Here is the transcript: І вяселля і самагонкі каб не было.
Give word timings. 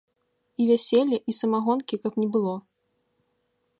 І 0.63 0.65
вяселля 0.69 1.19
і 1.31 1.35
самагонкі 1.41 2.01
каб 2.07 2.13
не 2.23 2.27
было. 2.37 2.55